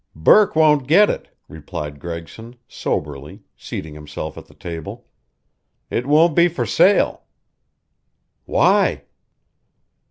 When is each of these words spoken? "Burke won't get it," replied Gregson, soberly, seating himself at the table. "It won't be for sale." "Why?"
"Burke 0.15 0.55
won't 0.55 0.87
get 0.87 1.11
it," 1.11 1.27
replied 1.47 1.99
Gregson, 1.99 2.55
soberly, 2.67 3.43
seating 3.55 3.93
himself 3.93 4.35
at 4.35 4.47
the 4.47 4.55
table. 4.55 5.05
"It 5.91 6.07
won't 6.07 6.35
be 6.35 6.47
for 6.47 6.65
sale." 6.65 7.25
"Why?" 8.45 9.03